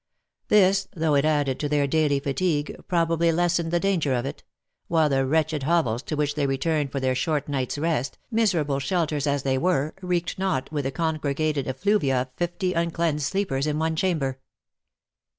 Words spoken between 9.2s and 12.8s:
as they were, reeked not with the congregated effluvia of fifty